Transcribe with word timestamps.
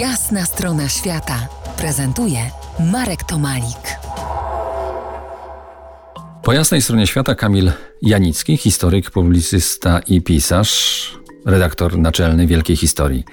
Jasna 0.00 0.44
strona 0.44 0.88
świata 0.88 1.48
prezentuje 1.76 2.38
Marek 2.92 3.24
Tomalik. 3.24 3.98
Po 6.42 6.52
jasnej 6.52 6.82
stronie 6.82 7.06
świata 7.06 7.34
Kamil 7.34 7.72
Janicki, 8.02 8.56
historyk, 8.56 9.10
publicysta 9.10 10.00
i 10.06 10.22
pisarz, 10.22 11.12
redaktor 11.44 11.98
naczelny 11.98 12.46
Wielkiej 12.46 12.76
Historii. 12.76 13.24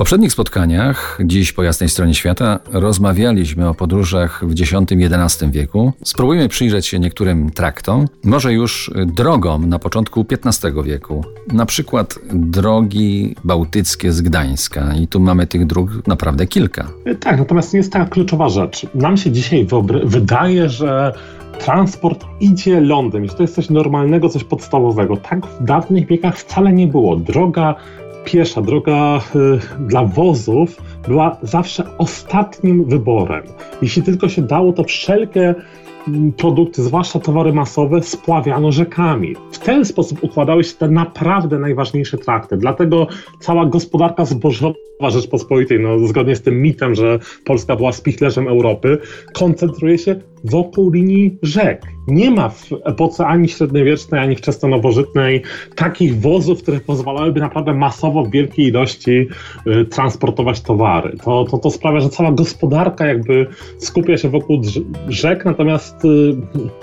Poprzednich 0.00 0.32
spotkaniach, 0.32 1.18
dziś 1.24 1.52
po 1.52 1.62
jasnej 1.62 1.88
stronie 1.88 2.14
świata, 2.14 2.58
rozmawialiśmy 2.72 3.68
o 3.68 3.74
podróżach 3.74 4.44
w 4.46 4.52
X-XI 4.52 5.50
wieku. 5.50 5.92
Spróbujmy 6.04 6.48
przyjrzeć 6.48 6.86
się 6.86 6.98
niektórym 6.98 7.50
traktom, 7.50 8.06
może 8.24 8.52
już 8.52 8.90
drogom 9.06 9.68
na 9.68 9.78
początku 9.78 10.26
XV 10.30 10.72
wieku. 10.84 11.24
Na 11.52 11.66
przykład 11.66 12.18
drogi 12.32 13.36
bałtyckie 13.44 14.12
z 14.12 14.20
Gdańska. 14.20 14.94
I 14.94 15.06
tu 15.06 15.20
mamy 15.20 15.46
tych 15.46 15.66
dróg 15.66 15.90
naprawdę 16.06 16.46
kilka. 16.46 16.86
Tak, 17.20 17.38
natomiast 17.38 17.74
jest 17.74 17.92
taka 17.92 18.06
kluczowa 18.06 18.48
rzecz. 18.48 18.86
Nam 18.94 19.16
się 19.16 19.30
dzisiaj 19.30 19.66
wydaje, 20.04 20.68
że 20.68 21.12
transport 21.58 22.24
idzie 22.40 22.80
lądem, 22.80 23.26
że 23.26 23.34
to 23.34 23.42
jest 23.42 23.54
coś 23.54 23.70
normalnego, 23.70 24.28
coś 24.28 24.44
podstawowego. 24.44 25.16
Tak 25.16 25.46
w 25.46 25.64
dawnych 25.64 26.06
wiekach 26.06 26.38
wcale 26.38 26.72
nie 26.72 26.86
było. 26.86 27.16
Droga 27.16 27.74
piesza, 28.24 28.62
droga 28.62 29.20
y, 29.36 29.86
dla 29.86 30.04
wozów 30.04 30.82
była 31.08 31.36
zawsze 31.42 31.84
ostatnim 31.98 32.84
wyborem. 32.84 33.42
Jeśli 33.82 34.02
tylko 34.02 34.28
się 34.28 34.42
dało, 34.42 34.72
to 34.72 34.84
wszelkie 34.84 35.54
mm, 36.08 36.32
produkty, 36.32 36.82
zwłaszcza 36.82 37.18
towary 37.18 37.52
masowe, 37.52 38.02
spławiano 38.02 38.72
rzekami. 38.72 39.36
W 39.52 39.58
ten 39.58 39.84
sposób 39.84 40.24
układały 40.24 40.64
się 40.64 40.74
te 40.74 40.88
naprawdę 40.88 41.58
najważniejsze 41.58 42.18
trakty. 42.18 42.56
Dlatego 42.56 43.06
cała 43.40 43.66
gospodarka 43.66 44.24
zbożowa 44.24 44.74
Rzeczpospolitej, 45.08 45.80
no, 45.80 46.06
zgodnie 46.06 46.36
z 46.36 46.42
tym 46.42 46.62
mitem, 46.62 46.94
że 46.94 47.18
Polska 47.44 47.76
była 47.76 47.92
spichlerzem 47.92 48.48
Europy, 48.48 48.98
koncentruje 49.32 49.98
się 49.98 50.20
wokół 50.44 50.90
linii 50.90 51.38
rzek. 51.42 51.82
Nie 52.06 52.30
ma 52.30 52.48
w 52.48 52.68
epoce 52.84 53.26
ani 53.26 53.48
średniowiecznej, 53.48 54.20
ani 54.20 54.36
wczesnonowożytnej 54.36 55.42
takich 55.74 56.20
wozów, 56.20 56.62
które 56.62 56.80
pozwalałyby 56.80 57.40
naprawdę 57.40 57.74
masowo 57.74 58.24
w 58.24 58.30
wielkiej 58.30 58.66
ilości 58.66 59.28
y, 59.66 59.84
transportować 59.84 60.60
towary. 60.60 61.16
To, 61.24 61.44
to, 61.44 61.58
to 61.58 61.70
sprawia, 61.70 62.00
że 62.00 62.08
cała 62.08 62.32
gospodarka 62.32 63.06
jakby 63.06 63.46
skupia 63.78 64.18
się 64.18 64.28
wokół 64.28 64.62
rzek, 65.08 65.44
natomiast 65.44 66.04
y, 66.04 66.08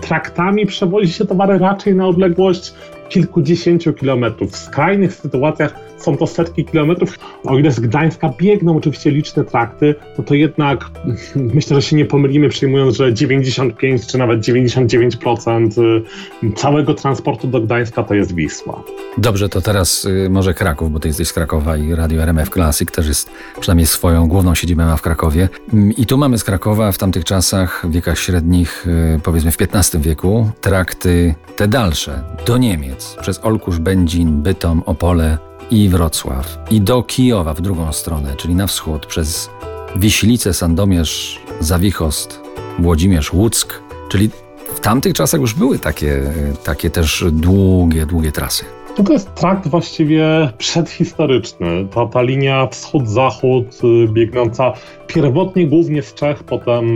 traktami 0.00 0.66
przewozi 0.66 1.12
się 1.12 1.24
towary 1.24 1.58
raczej 1.58 1.94
na 1.94 2.06
odległość 2.06 2.72
kilkudziesięciu 3.08 3.92
kilometrów. 3.92 4.50
W 4.50 4.56
skrajnych 4.56 5.14
sytuacjach 5.14 5.85
są 5.96 6.16
to 6.16 6.26
setki 6.26 6.64
kilometrów. 6.64 7.18
O 7.44 7.58
ile 7.58 7.70
z 7.70 7.80
Gdańska 7.80 8.32
biegną 8.38 8.76
oczywiście 8.76 9.10
liczne 9.10 9.44
trakty, 9.44 9.94
no 10.18 10.24
to 10.24 10.34
jednak 10.34 10.90
myślę, 11.54 11.76
że 11.76 11.82
się 11.82 11.96
nie 11.96 12.04
pomylimy 12.04 12.48
przyjmując, 12.48 12.96
że 12.96 13.14
95 13.14 14.06
czy 14.06 14.18
nawet 14.18 14.40
99% 14.40 16.04
y, 16.42 16.52
całego 16.52 16.94
transportu 16.94 17.48
do 17.48 17.60
Gdańska 17.60 18.02
to 18.02 18.14
jest 18.14 18.34
Wisła. 18.34 18.82
Dobrze, 19.18 19.48
to 19.48 19.60
teraz 19.60 20.04
y, 20.04 20.28
może 20.30 20.54
Kraków, 20.54 20.92
bo 20.92 21.00
ty 21.00 21.08
jesteś 21.08 21.28
z 21.28 21.32
Krakowa 21.32 21.76
i 21.76 21.94
Radio 21.94 22.22
RMF 22.22 22.50
Classic 22.50 22.90
też 22.90 23.08
jest 23.08 23.30
przynajmniej 23.60 23.86
swoją 23.86 24.28
główną 24.28 24.54
siedzibę 24.54 24.86
ma 24.86 24.96
w 24.96 25.02
Krakowie. 25.02 25.48
Mm, 25.72 25.92
I 25.92 26.06
tu 26.06 26.18
mamy 26.18 26.38
z 26.38 26.44
Krakowa 26.44 26.92
w 26.92 26.98
tamtych 26.98 27.24
czasach, 27.24 27.86
w 27.88 27.90
wiekach 27.90 28.18
średnich, 28.18 28.86
y, 28.86 29.20
powiedzmy 29.22 29.50
w 29.50 29.56
XV 29.60 30.00
wieku, 30.00 30.50
trakty 30.60 31.34
te 31.56 31.68
dalsze, 31.68 32.22
do 32.46 32.58
Niemiec, 32.58 33.16
przez 33.20 33.44
Olkusz, 33.44 33.78
Będzin, 33.78 34.42
Bytom, 34.42 34.82
Opole, 34.86 35.38
i 35.70 35.88
Wrocław, 35.88 36.58
i 36.70 36.80
do 36.80 37.02
Kijowa 37.02 37.54
w 37.54 37.60
drugą 37.60 37.92
stronę, 37.92 38.36
czyli 38.36 38.54
na 38.54 38.66
wschód, 38.66 39.06
przez 39.06 39.50
Wiślicę, 39.96 40.54
Sandomierz, 40.54 41.40
Zawichost, 41.60 42.40
Włodzimierz, 42.78 43.32
Łuck, 43.32 43.82
czyli 44.08 44.30
w 44.74 44.80
tamtych 44.80 45.14
czasach 45.14 45.40
już 45.40 45.54
były 45.54 45.78
takie, 45.78 46.32
takie 46.64 46.90
też 46.90 47.24
długie, 47.32 48.06
długie 48.06 48.32
trasy. 48.32 48.64
No 48.98 49.04
to 49.04 49.12
jest 49.12 49.34
trakt 49.34 49.68
właściwie 49.68 50.48
przedhistoryczny. 50.58 51.86
Ta, 51.90 52.06
ta 52.06 52.22
linia 52.22 52.66
wschód-zachód 52.66 53.80
y, 53.84 54.08
biegnąca 54.08 54.72
pierwotnie 55.06 55.66
głównie 55.66 56.02
z 56.02 56.14
Czech, 56.14 56.44
potem 56.44 56.86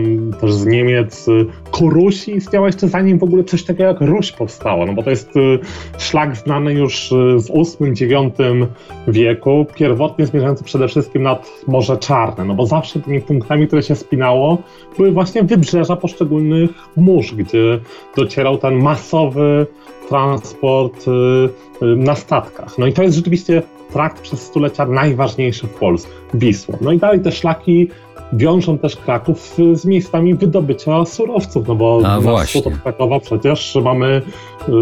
też 0.41 0.53
z 0.53 0.67
Niemiec, 0.67 1.29
y, 1.29 1.47
ku 1.71 1.91
Rusi 1.91 2.37
istniała 2.37 2.67
jeszcze 2.67 2.89
zanim 2.89 3.19
w 3.19 3.23
ogóle 3.23 3.45
coś 3.45 3.65
takiego 3.65 3.85
jak 3.85 4.01
Ruś 4.01 4.33
powstała, 4.33 4.87
no 4.87 4.93
bo 4.93 5.03
to 5.03 5.11
jest 5.11 5.37
y, 5.37 5.59
szlak 5.99 6.37
znany 6.37 6.75
już 6.75 7.15
z 7.37 7.51
VIII-IX 7.51 8.37
wieku, 9.09 9.67
pierwotnie 9.75 10.27
zmierzający 10.27 10.65
przede 10.65 10.89
wszystkim 10.89 11.23
nad 11.23 11.51
Morze 11.67 11.97
Czarne, 11.97 12.45
no 12.45 12.55
bo 12.55 12.67
zawsze 12.67 13.01
tymi 13.01 13.21
punktami, 13.21 13.67
które 13.67 13.83
się 13.83 13.95
spinało, 13.95 14.59
były 14.97 15.13
właśnie 15.13 15.43
wybrzeża 15.43 15.97
poszczególnych 15.97 16.71
mórz, 16.97 17.35
gdzie 17.35 17.81
docierał 18.17 18.59
ten 18.59 18.75
masowy 18.83 19.67
transport 20.09 21.07
na 21.81 22.15
statkach. 22.15 22.79
No 22.79 22.87
i 22.87 22.93
to 22.93 23.03
jest 23.03 23.17
rzeczywiście 23.17 23.63
trakt 23.93 24.21
przez 24.21 24.43
stulecia 24.43 24.87
najważniejszy 24.87 25.67
w 25.67 25.71
Polsce, 25.71 26.09
Wisła. 26.35 26.79
No 26.81 26.93
i 26.93 26.99
dalej 26.99 27.21
te 27.21 27.33
szlaki 27.33 27.89
wiążą 28.33 28.79
też 28.79 28.97
Kraków 28.97 29.57
z 29.73 29.85
miejscami 29.85 30.35
wydobycia 30.35 31.05
surowców, 31.05 31.69
no 31.69 31.75
bo 31.75 32.01
A, 32.05 32.21
na 32.21 32.45
wschód 32.45 32.67
od 32.67 32.79
Krakowa 32.79 33.21
przecież 33.21 33.79
mamy 33.85 34.23
y, 34.69 34.73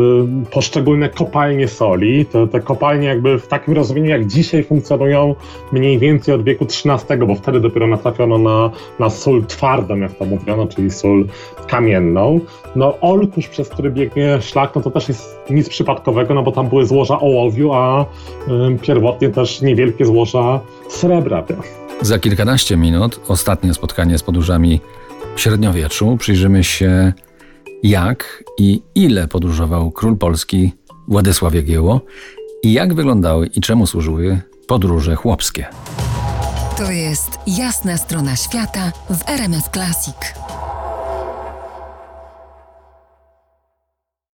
poszczególne 0.50 1.08
kopalnie 1.08 1.68
soli. 1.68 2.26
Te, 2.26 2.48
te 2.48 2.60
kopalnie 2.60 3.06
jakby 3.06 3.38
w 3.38 3.46
takim 3.46 3.74
rozumieniu 3.74 4.10
jak 4.10 4.26
dzisiaj 4.26 4.64
funkcjonują 4.64 5.34
mniej 5.72 5.98
więcej 5.98 6.34
od 6.34 6.42
wieku 6.42 6.64
XIII, 6.64 7.18
bo 7.26 7.34
wtedy 7.34 7.60
dopiero 7.60 7.86
natrafiono 7.86 8.38
na, 8.38 8.70
na 8.98 9.10
sól 9.10 9.46
twardą, 9.46 9.96
jak 9.96 10.12
to 10.12 10.24
mówiono, 10.24 10.66
czyli 10.66 10.90
sól 10.90 11.26
kamienną. 11.66 12.40
No 12.76 12.94
Olkusz, 13.00 13.48
przez 13.48 13.68
który 13.68 13.90
biegnie 13.90 14.42
szlak, 14.42 14.74
no 14.74 14.80
to 14.80 14.90
też 14.90 15.08
jest 15.08 15.38
nic 15.50 15.68
przypadkowego, 15.68 16.34
no 16.34 16.42
bo 16.42 16.52
tam 16.52 16.68
były 16.68 16.86
złoża 16.86 17.20
ołowiu, 17.20 17.72
a 17.72 18.02
y, 18.02 18.78
pierwotnie 18.82 19.28
też 19.28 19.62
niewielkie 19.62 20.04
złoża 20.04 20.60
srebra. 20.88 21.42
Za 22.02 22.18
kilkanaście 22.18 22.76
minut 22.76 23.20
ostatnie 23.28 23.74
spotkanie 23.74 24.18
z 24.18 24.22
podróżami 24.22 24.80
średniowieczu. 25.36 26.16
Przyjrzymy 26.16 26.64
się, 26.64 27.12
jak 27.82 28.44
i 28.58 28.82
ile 28.94 29.28
podróżował 29.28 29.90
król 29.90 30.16
Polski 30.16 30.72
Władysław 31.08 31.54
Jagiełło 31.54 32.00
i 32.62 32.72
jak 32.72 32.94
wyglądały 32.94 33.46
i 33.46 33.60
czemu 33.60 33.86
służyły 33.86 34.40
podróże 34.66 35.16
chłopskie. 35.16 35.66
To 36.76 36.90
jest 36.90 37.38
jasna 37.46 37.96
strona 37.96 38.36
świata 38.36 38.92
w 39.10 39.28
RMS 39.28 39.64
Classic. 39.72 40.47